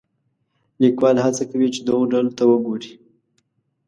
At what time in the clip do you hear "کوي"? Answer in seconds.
1.51-1.67